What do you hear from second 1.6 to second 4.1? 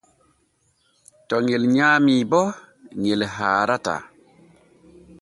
nyaami bo ŋel haarataa.